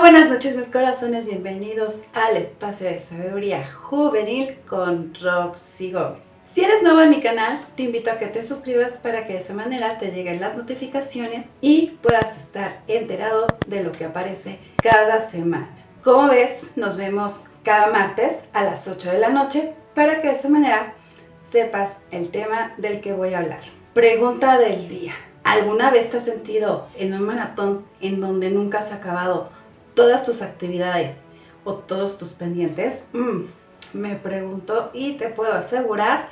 buenas 0.00 0.28
noches 0.28 0.56
mis 0.56 0.70
corazones, 0.70 1.26
bienvenidos 1.26 2.02
al 2.14 2.36
espacio 2.36 2.88
de 2.88 2.98
sabiduría 2.98 3.70
juvenil 3.72 4.56
con 4.66 5.14
Roxy 5.14 5.92
Gómez. 5.92 6.40
Si 6.44 6.64
eres 6.64 6.82
nuevo 6.82 7.00
en 7.00 7.10
mi 7.10 7.20
canal, 7.20 7.60
te 7.76 7.84
invito 7.84 8.10
a 8.10 8.18
que 8.18 8.26
te 8.26 8.42
suscribas 8.42 8.94
para 8.94 9.24
que 9.24 9.34
de 9.34 9.38
esa 9.38 9.54
manera 9.54 9.98
te 9.98 10.10
lleguen 10.10 10.40
las 10.40 10.56
notificaciones 10.56 11.50
y 11.60 11.98
puedas 12.02 12.38
estar 12.38 12.80
enterado 12.88 13.46
de 13.68 13.84
lo 13.84 13.92
que 13.92 14.06
aparece 14.06 14.58
cada 14.82 15.20
semana. 15.20 15.68
Como 16.02 16.28
ves, 16.28 16.72
nos 16.76 16.96
vemos 16.96 17.44
cada 17.62 17.88
martes 17.92 18.40
a 18.52 18.64
las 18.64 18.88
8 18.88 19.12
de 19.12 19.18
la 19.18 19.28
noche 19.28 19.74
para 19.94 20.20
que 20.20 20.26
de 20.26 20.32
esta 20.32 20.48
manera 20.48 20.94
sepas 21.38 21.98
el 22.10 22.30
tema 22.30 22.74
del 22.78 23.00
que 23.00 23.12
voy 23.12 23.34
a 23.34 23.38
hablar. 23.38 23.60
Pregunta 23.94 24.58
del 24.58 24.88
día. 24.88 25.12
¿Alguna 25.50 25.90
vez 25.90 26.10
te 26.10 26.18
has 26.18 26.24
sentido 26.24 26.86
en 26.96 27.12
un 27.12 27.22
maratón 27.22 27.84
en 28.00 28.20
donde 28.20 28.50
nunca 28.50 28.78
has 28.78 28.92
acabado 28.92 29.48
todas 29.94 30.24
tus 30.24 30.42
actividades 30.42 31.24
o 31.64 31.74
todos 31.74 32.18
tus 32.18 32.34
pendientes? 32.34 33.04
Mm, 33.12 33.46
me 33.94 34.14
pregunto 34.14 34.92
y 34.94 35.14
te 35.14 35.28
puedo 35.28 35.52
asegurar 35.52 36.28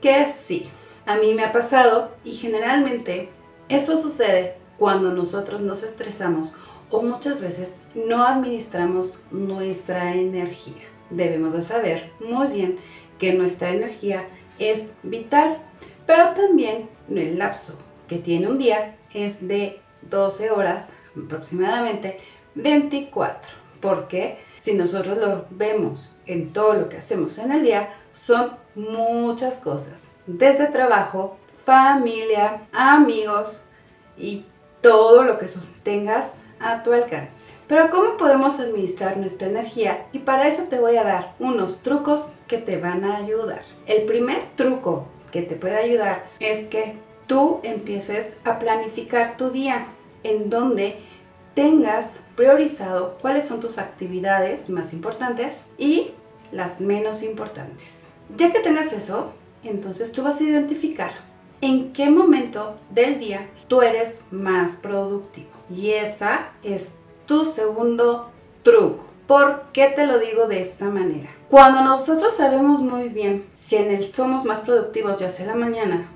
que 0.00 0.24
sí. 0.24 0.70
A 1.04 1.16
mí 1.16 1.34
me 1.34 1.44
ha 1.44 1.52
pasado 1.52 2.12
y 2.24 2.32
generalmente 2.32 3.28
eso 3.68 3.98
sucede 3.98 4.56
cuando 4.78 5.12
nosotros 5.12 5.60
nos 5.60 5.82
estresamos 5.82 6.54
o 6.88 7.02
muchas 7.02 7.42
veces 7.42 7.82
no 7.94 8.26
administramos 8.26 9.18
nuestra 9.30 10.14
energía. 10.14 10.88
Debemos 11.10 11.52
de 11.52 11.60
saber 11.60 12.10
muy 12.20 12.46
bien 12.46 12.78
que 13.18 13.34
nuestra 13.34 13.68
energía 13.68 14.26
es 14.58 14.96
vital, 15.02 15.56
pero 16.06 16.30
también 16.30 16.88
el 17.10 17.36
lapso 17.36 17.76
que 18.12 18.18
tiene 18.18 18.46
un 18.46 18.58
día 18.58 18.94
es 19.14 19.48
de 19.48 19.80
12 20.02 20.50
horas 20.50 20.90
aproximadamente 21.16 22.18
24. 22.54 23.50
Porque 23.80 24.36
si 24.58 24.74
nosotros 24.74 25.16
lo 25.16 25.46
vemos 25.48 26.10
en 26.26 26.52
todo 26.52 26.74
lo 26.74 26.90
que 26.90 26.98
hacemos 26.98 27.38
en 27.38 27.52
el 27.52 27.62
día, 27.62 27.88
son 28.12 28.52
muchas 28.74 29.56
cosas. 29.56 30.10
Desde 30.26 30.66
trabajo, 30.66 31.38
familia, 31.64 32.60
amigos 32.72 33.64
y 34.18 34.44
todo 34.82 35.22
lo 35.22 35.38
que 35.38 35.46
tengas 35.82 36.32
a 36.60 36.82
tu 36.82 36.92
alcance. 36.92 37.54
Pero 37.66 37.88
¿cómo 37.88 38.18
podemos 38.18 38.60
administrar 38.60 39.16
nuestra 39.16 39.48
energía? 39.48 40.06
Y 40.12 40.18
para 40.18 40.46
eso 40.46 40.64
te 40.64 40.78
voy 40.78 40.96
a 40.96 41.04
dar 41.04 41.34
unos 41.38 41.82
trucos 41.82 42.34
que 42.46 42.58
te 42.58 42.76
van 42.76 43.04
a 43.04 43.16
ayudar. 43.16 43.62
El 43.86 44.02
primer 44.02 44.42
truco 44.54 45.06
que 45.32 45.40
te 45.40 45.56
puede 45.56 45.78
ayudar 45.78 46.26
es 46.40 46.66
que 46.66 47.00
tú 47.26 47.60
empieces 47.62 48.34
a 48.44 48.58
planificar 48.58 49.36
tu 49.36 49.50
día 49.50 49.86
en 50.22 50.50
donde 50.50 50.98
tengas 51.54 52.20
priorizado 52.36 53.18
cuáles 53.20 53.46
son 53.46 53.60
tus 53.60 53.78
actividades 53.78 54.70
más 54.70 54.92
importantes 54.92 55.72
y 55.78 56.10
las 56.50 56.80
menos 56.80 57.22
importantes. 57.22 58.08
Ya 58.36 58.52
que 58.52 58.60
tengas 58.60 58.92
eso, 58.92 59.32
entonces 59.64 60.12
tú 60.12 60.22
vas 60.22 60.40
a 60.40 60.44
identificar 60.44 61.12
en 61.60 61.92
qué 61.92 62.10
momento 62.10 62.78
del 62.90 63.18
día 63.18 63.48
tú 63.68 63.82
eres 63.82 64.26
más 64.30 64.72
productivo. 64.76 65.50
Y 65.70 65.90
esa 65.90 66.52
es 66.62 66.94
tu 67.26 67.44
segundo 67.44 68.30
truco. 68.62 69.06
¿Por 69.26 69.66
qué 69.72 69.88
te 69.88 70.06
lo 70.06 70.18
digo 70.18 70.48
de 70.48 70.60
esa 70.60 70.90
manera? 70.90 71.30
Cuando 71.48 71.82
nosotros 71.82 72.36
sabemos 72.36 72.80
muy 72.80 73.08
bien 73.08 73.46
si 73.54 73.76
en 73.76 73.90
el 73.90 74.04
somos 74.04 74.44
más 74.44 74.60
productivos, 74.60 75.20
ya 75.20 75.30
sea 75.30 75.46
la 75.46 75.54
mañana 75.54 76.08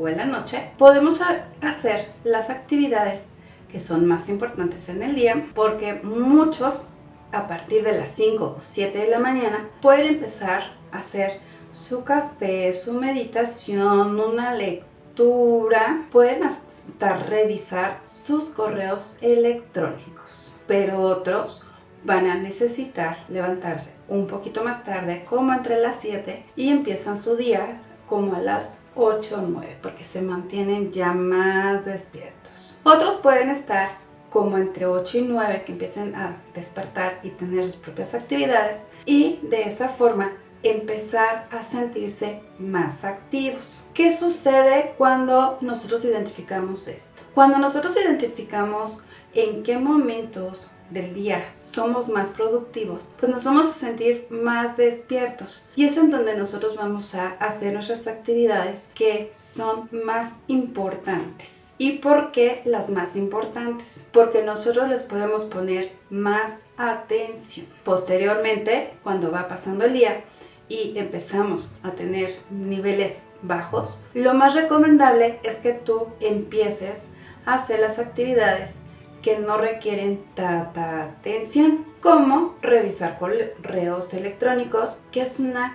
o 0.00 0.08
en 0.08 0.16
la 0.16 0.24
noche, 0.24 0.70
podemos 0.78 1.20
hacer 1.60 2.08
las 2.24 2.50
actividades 2.50 3.38
que 3.70 3.78
son 3.78 4.06
más 4.06 4.28
importantes 4.28 4.88
en 4.88 5.02
el 5.02 5.14
día, 5.14 5.46
porque 5.54 6.00
muchos 6.02 6.90
a 7.32 7.46
partir 7.46 7.84
de 7.84 7.98
las 7.98 8.08
5 8.08 8.44
o 8.44 8.60
7 8.60 8.98
de 8.98 9.08
la 9.08 9.20
mañana 9.20 9.68
pueden 9.80 10.14
empezar 10.14 10.74
a 10.90 10.98
hacer 10.98 11.38
su 11.72 12.02
café, 12.02 12.72
su 12.72 12.94
meditación, 12.94 14.18
una 14.18 14.54
lectura, 14.54 16.06
pueden 16.10 16.42
hasta 16.42 17.18
revisar 17.18 18.00
sus 18.04 18.46
correos 18.46 19.18
electrónicos, 19.20 20.60
pero 20.66 21.00
otros 21.00 21.66
van 22.02 22.26
a 22.26 22.34
necesitar 22.36 23.18
levantarse 23.28 23.98
un 24.08 24.26
poquito 24.26 24.64
más 24.64 24.84
tarde, 24.84 25.24
como 25.28 25.52
entre 25.52 25.80
las 25.80 26.00
7, 26.00 26.42
y 26.56 26.70
empiezan 26.70 27.16
su 27.16 27.36
día 27.36 27.80
como 28.10 28.34
a 28.34 28.40
las 28.40 28.82
8 28.96 29.36
o 29.38 29.46
9, 29.46 29.78
porque 29.80 30.02
se 30.02 30.20
mantienen 30.20 30.90
ya 30.90 31.12
más 31.12 31.84
despiertos. 31.84 32.78
Otros 32.82 33.14
pueden 33.14 33.50
estar 33.50 33.92
como 34.30 34.58
entre 34.58 34.86
8 34.86 35.18
y 35.18 35.22
9 35.22 35.62
que 35.64 35.72
empiecen 35.72 36.14
a 36.16 36.36
despertar 36.52 37.20
y 37.22 37.30
tener 37.30 37.64
sus 37.66 37.76
propias 37.76 38.14
actividades 38.14 38.96
y 39.06 39.38
de 39.44 39.62
esa 39.62 39.88
forma 39.88 40.32
empezar 40.64 41.48
a 41.52 41.62
sentirse 41.62 42.40
más 42.58 43.04
activos. 43.04 43.84
¿Qué 43.94 44.10
sucede 44.10 44.94
cuando 44.98 45.58
nosotros 45.60 46.04
identificamos 46.04 46.88
esto? 46.88 47.22
Cuando 47.32 47.58
nosotros 47.58 47.96
identificamos 47.96 49.02
en 49.34 49.62
qué 49.62 49.78
momentos 49.78 50.70
del 50.90 51.14
día 51.14 51.48
somos 51.54 52.08
más 52.08 52.30
productivos, 52.30 53.08
pues 53.18 53.32
nos 53.32 53.44
vamos 53.44 53.68
a 53.68 53.72
sentir 53.72 54.26
más 54.30 54.76
despiertos. 54.76 55.70
Y 55.76 55.84
es 55.84 55.96
en 55.96 56.10
donde 56.10 56.36
nosotros 56.36 56.76
vamos 56.76 57.14
a 57.14 57.28
hacer 57.28 57.72
nuestras 57.72 58.06
actividades 58.06 58.90
que 58.94 59.30
son 59.32 59.88
más 59.90 60.40
importantes. 60.48 61.60
¿Y 61.78 61.92
por 61.92 62.30
qué 62.30 62.60
las 62.66 62.90
más 62.90 63.16
importantes? 63.16 64.04
Porque 64.12 64.42
nosotros 64.42 64.90
les 64.90 65.02
podemos 65.02 65.44
poner 65.44 65.92
más 66.10 66.58
atención. 66.76 67.66
Posteriormente, 67.84 68.90
cuando 69.02 69.30
va 69.30 69.48
pasando 69.48 69.86
el 69.86 69.94
día 69.94 70.22
y 70.68 70.92
empezamos 70.98 71.78
a 71.82 71.92
tener 71.92 72.36
niveles 72.50 73.22
bajos, 73.40 73.98
lo 74.12 74.34
más 74.34 74.54
recomendable 74.54 75.40
es 75.42 75.56
que 75.56 75.72
tú 75.72 76.08
empieces 76.20 77.16
a 77.46 77.54
hacer 77.54 77.80
las 77.80 77.98
actividades 77.98 78.84
que 79.22 79.38
no 79.38 79.58
requieren 79.58 80.22
tanta 80.34 81.04
atención, 81.04 81.84
como 82.00 82.56
revisar 82.62 83.18
correos 83.18 84.14
electrónicos, 84.14 85.02
que 85.12 85.22
es 85.22 85.38
una 85.38 85.74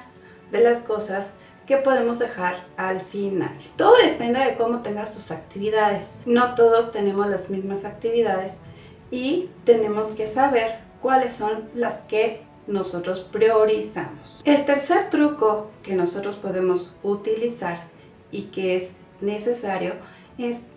de 0.52 0.62
las 0.62 0.80
cosas 0.80 1.38
que 1.66 1.78
podemos 1.78 2.20
dejar 2.20 2.66
al 2.78 3.02
final. 3.02 3.56
Todo 3.76 3.96
depende 3.98 4.40
de 4.40 4.56
cómo 4.56 4.82
tengas 4.82 5.14
tus 5.14 5.32
actividades. 5.32 6.22
No 6.26 6.56
todos 6.56 6.92
tenemos 6.92 7.28
las 7.28 7.50
mismas 7.50 7.86
actividades 7.86 8.64
y 9.12 9.50
tenemos 9.64 10.10
que 10.10 10.28
saber 10.28 10.80
cuáles 11.02 11.34
son 11.34 11.70
las 11.76 11.96
que 12.02 12.42
nosotros 12.68 13.20
priorizamos. 13.20 14.42
El 14.44 14.66
tercer 14.66 15.10
truco 15.10 15.70
que 15.84 15.96
nosotros 15.96 16.36
podemos 16.36 16.96
utilizar 17.04 17.84
y 18.32 18.44
que 18.44 18.76
es 18.76 19.02
necesario 19.22 19.94
es 19.94 20.25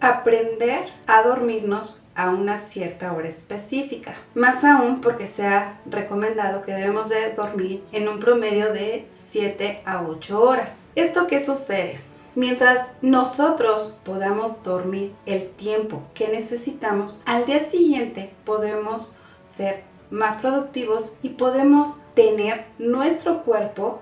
aprender 0.00 0.86
a 1.06 1.22
dormirnos 1.22 2.04
a 2.14 2.30
una 2.30 2.56
cierta 2.56 3.12
hora 3.12 3.28
específica. 3.28 4.14
Más 4.34 4.64
aún 4.64 5.00
porque 5.00 5.26
se 5.26 5.46
ha 5.46 5.80
recomendado 5.86 6.62
que 6.62 6.72
debemos 6.72 7.08
de 7.08 7.32
dormir 7.32 7.84
en 7.92 8.08
un 8.08 8.20
promedio 8.20 8.72
de 8.72 9.06
7 9.08 9.82
a 9.84 10.02
8 10.02 10.40
horas. 10.40 10.90
¿Esto 10.94 11.26
qué 11.26 11.44
sucede? 11.44 12.00
Mientras 12.34 12.92
nosotros 13.02 13.98
podamos 14.04 14.62
dormir 14.62 15.12
el 15.26 15.48
tiempo 15.50 16.02
que 16.14 16.28
necesitamos, 16.28 17.20
al 17.24 17.46
día 17.46 17.58
siguiente 17.58 18.32
podemos 18.44 19.16
ser 19.48 19.82
más 20.10 20.36
productivos 20.36 21.16
y 21.22 21.30
podemos 21.30 22.00
tener 22.14 22.64
nuestro 22.78 23.42
cuerpo 23.42 24.00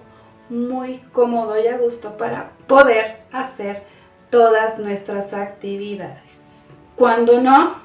muy 0.49 0.99
cómodo 1.13 1.59
y 1.59 1.67
a 1.67 1.79
gusto 1.79 2.17
para 2.17 2.53
poder 2.67 3.23
hacer 3.33 3.85
todas 4.31 4.79
nuestras 4.79 5.33
actividades. 5.33 6.79
Cuando 6.97 7.41
no, 7.41 7.77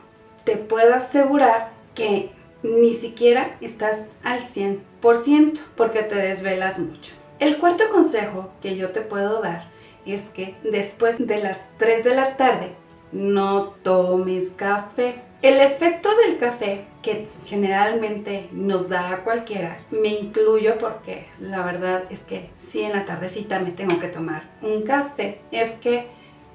te 0.43 0.57
puedo 0.57 0.95
asegurar 0.95 1.71
que 1.95 2.31
ni 2.63 2.93
siquiera 2.93 3.57
estás 3.61 4.05
al 4.23 4.39
100% 4.39 5.59
porque 5.75 6.03
te 6.03 6.15
desvelas 6.15 6.79
mucho. 6.79 7.13
El 7.39 7.57
cuarto 7.57 7.89
consejo 7.91 8.51
que 8.61 8.75
yo 8.75 8.91
te 8.91 9.01
puedo 9.01 9.41
dar 9.41 9.65
es 10.05 10.29
que 10.29 10.55
después 10.63 11.25
de 11.25 11.41
las 11.41 11.69
3 11.77 12.03
de 12.03 12.15
la 12.15 12.37
tarde 12.37 12.71
no 13.11 13.63
tomes 13.83 14.51
café. 14.55 15.15
El 15.41 15.59
efecto 15.59 16.09
del 16.17 16.37
café 16.37 16.85
que 17.01 17.27
generalmente 17.45 18.47
nos 18.51 18.89
da 18.89 19.09
a 19.09 19.23
cualquiera, 19.23 19.79
me 19.89 20.09
incluyo 20.09 20.77
porque 20.77 21.25
la 21.39 21.63
verdad 21.63 22.03
es 22.11 22.19
que 22.19 22.51
si 22.55 22.83
en 22.83 22.93
la 22.93 23.05
tardecita 23.05 23.59
me 23.59 23.71
tengo 23.71 23.99
que 23.99 24.07
tomar 24.07 24.43
un 24.61 24.83
café, 24.83 25.39
es 25.51 25.71
que 25.71 26.07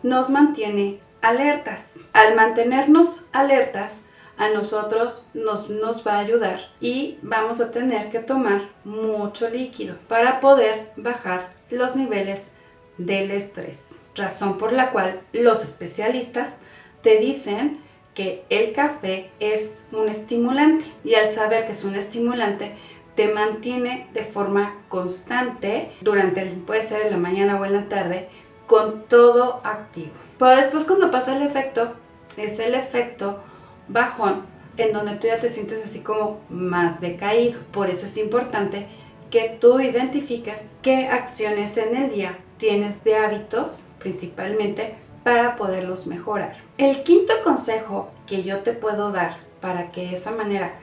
nos 0.03 0.31
mantiene 0.31 1.01
alertas. 1.23 2.09
Al 2.13 2.35
mantenernos 2.35 3.23
alertas, 3.33 4.03
a 4.39 4.51
nosotros 4.51 5.29
nos, 5.35 5.71
nos, 5.71 6.07
va 6.07 6.17
a 6.17 6.21
ayudar 6.21 6.61
y 6.81 7.19
vamos 7.23 7.61
a 7.61 7.71
tener 7.71 8.11
que 8.11 8.19
tomar 8.19 8.69
mucho 8.85 9.49
líquido 9.49 9.97
para 10.09 10.41
poder 10.41 10.93
bajar 10.97 11.55
los 11.71 11.97
niveles 11.97 12.53
del 12.99 13.31
estrés. 13.31 13.97
Razón 14.15 14.59
por 14.59 14.73
la 14.73 14.91
cual 14.91 15.21
los 15.33 15.63
especialistas 15.63 16.61
te 17.03 17.19
dicen 17.19 17.81
que 18.15 18.45
el 18.49 18.73
café 18.73 19.31
es 19.41 19.87
un 19.93 20.09
estimulante 20.09 20.87
y 21.05 21.15
al 21.15 21.29
saber 21.29 21.67
que 21.67 21.73
es 21.73 21.85
un 21.85 21.95
estimulante 21.95 22.73
te 23.15 23.29
mantiene 23.29 24.09
de 24.13 24.25
forma 24.25 24.75
constante 24.89 25.91
durante, 26.03 26.43
puede 26.67 26.83
ser 26.83 27.03
en 27.03 27.13
la 27.13 27.17
mañana 27.17 27.59
o 27.59 27.65
en 27.65 27.73
la 27.73 27.89
tarde, 27.89 28.29
con 28.67 29.03
todo 29.05 29.61
activo. 29.65 30.13
Pero 30.39 30.57
después 30.57 30.85
cuando 30.85 31.11
pasa 31.11 31.37
el 31.37 31.43
efecto, 31.43 31.95
es 32.37 32.59
el 32.59 32.75
efecto 32.75 33.41
bajón 33.89 34.45
en 34.77 34.93
donde 34.93 35.17
tú 35.17 35.29
ya 35.29 35.39
te 35.39 35.49
sientes 35.49 35.83
así 35.83 36.01
como 36.01 36.41
más 36.51 37.01
decaído. 37.01 37.61
Por 37.73 37.89
eso 37.89 38.07
es 38.07 38.17
importante 38.19 38.87
que 39.31 39.57
tú 39.61 39.81
identifiques 39.81 40.77
qué 40.83 41.09
acciones 41.09 41.77
en 41.77 41.97
el 41.97 42.11
día 42.11 42.39
tienes 42.59 43.05
de 43.05 43.17
hábitos 43.17 43.89
principalmente 43.99 44.97
para 45.25 45.57
poderlos 45.57 46.07
mejorar. 46.07 46.57
El 46.79 47.03
quinto 47.03 47.35
consejo 47.43 48.11
que 48.27 48.43
yo 48.45 48.61
te 48.61 48.73
puedo 48.73 49.11
dar 49.11 49.39
para 49.61 49.91
que 49.91 50.03
de 50.03 50.15
esa 50.15 50.31
manera 50.31 50.75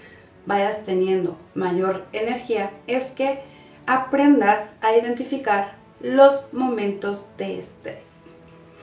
vayas 0.46 0.84
teniendo 0.84 1.38
mayor 1.54 2.06
energía 2.12 2.72
es 2.88 3.12
que 3.12 3.42
aprendas 3.86 4.74
a 4.82 4.96
identificar 4.96 5.76
los 6.04 6.54
momentos 6.54 7.30
de 7.38 7.58
estrés. 7.58 8.42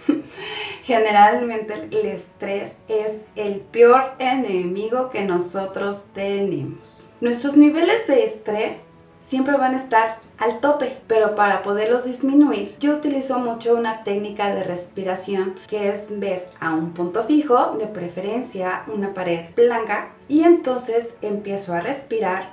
Generalmente 0.84 1.88
el 1.92 2.06
estrés 2.06 2.76
es 2.88 3.20
el 3.36 3.60
peor 3.60 4.12
enemigo 4.18 5.10
que 5.10 5.24
nosotros 5.24 6.06
tenemos. 6.14 7.12
Nuestros 7.20 7.56
niveles 7.56 8.06
de 8.08 8.24
estrés 8.24 8.78
siempre 9.16 9.56
van 9.56 9.74
a 9.74 9.76
estar 9.76 10.18
al 10.38 10.60
tope, 10.60 10.96
pero 11.06 11.34
para 11.34 11.62
poderlos 11.62 12.06
disminuir, 12.06 12.74
yo 12.80 12.94
utilizo 12.94 13.38
mucho 13.38 13.74
una 13.74 14.02
técnica 14.02 14.54
de 14.54 14.64
respiración 14.64 15.54
que 15.68 15.90
es 15.90 16.18
ver 16.18 16.48
a 16.58 16.72
un 16.72 16.94
punto 16.94 17.22
fijo, 17.24 17.76
de 17.78 17.86
preferencia 17.86 18.84
una 18.86 19.12
pared 19.12 19.46
blanca, 19.54 20.08
y 20.28 20.42
entonces 20.42 21.18
empiezo 21.20 21.74
a 21.74 21.80
respirar 21.80 22.48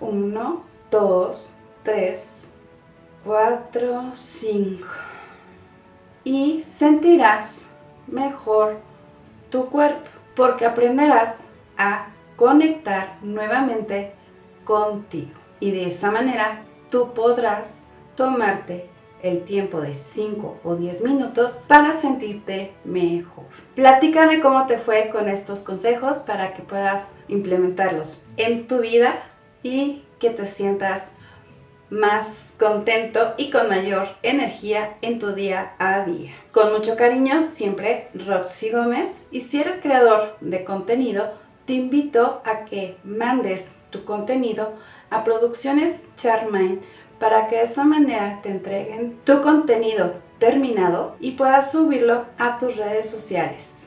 1, 0.00 0.62
2, 0.90 1.58
3, 1.84 2.51
4, 3.24 4.10
5 4.12 4.84
y 6.24 6.60
sentirás 6.60 7.74
mejor 8.06 8.78
tu 9.50 9.68
cuerpo 9.68 10.08
porque 10.34 10.66
aprenderás 10.66 11.44
a 11.76 12.08
conectar 12.36 13.18
nuevamente 13.22 14.14
contigo. 14.64 15.30
Y 15.60 15.70
de 15.70 15.86
esa 15.86 16.10
manera 16.10 16.64
tú 16.90 17.12
podrás 17.14 17.86
tomarte 18.16 18.88
el 19.22 19.44
tiempo 19.44 19.80
de 19.80 19.94
5 19.94 20.60
o 20.64 20.74
10 20.74 21.02
minutos 21.02 21.62
para 21.68 21.92
sentirte 21.92 22.74
mejor. 22.84 23.44
Platícame 23.76 24.40
cómo 24.40 24.66
te 24.66 24.78
fue 24.78 25.10
con 25.10 25.28
estos 25.28 25.60
consejos 25.60 26.18
para 26.18 26.54
que 26.54 26.62
puedas 26.62 27.12
implementarlos 27.28 28.26
en 28.36 28.66
tu 28.66 28.80
vida 28.80 29.22
y 29.62 30.02
que 30.18 30.30
te 30.30 30.46
sientas 30.46 31.12
más 31.92 32.54
contento 32.58 33.34
y 33.36 33.50
con 33.50 33.68
mayor 33.68 34.08
energía 34.22 34.96
en 35.02 35.18
tu 35.18 35.32
día 35.32 35.74
a 35.78 36.00
día. 36.04 36.32
Con 36.50 36.72
mucho 36.72 36.96
cariño, 36.96 37.42
siempre 37.42 38.08
Roxy 38.14 38.70
Gómez. 38.70 39.22
Y 39.30 39.42
si 39.42 39.60
eres 39.60 39.76
creador 39.82 40.36
de 40.40 40.64
contenido, 40.64 41.30
te 41.66 41.74
invito 41.74 42.40
a 42.46 42.64
que 42.64 42.96
mandes 43.04 43.74
tu 43.90 44.04
contenido 44.04 44.72
a 45.10 45.22
Producciones 45.22 46.06
Charmaine 46.16 46.80
para 47.18 47.46
que 47.46 47.56
de 47.56 47.64
esa 47.64 47.84
manera 47.84 48.40
te 48.42 48.48
entreguen 48.48 49.18
tu 49.24 49.42
contenido 49.42 50.14
terminado 50.38 51.14
y 51.20 51.32
puedas 51.32 51.72
subirlo 51.72 52.24
a 52.38 52.58
tus 52.58 52.76
redes 52.76 53.10
sociales. 53.10 53.81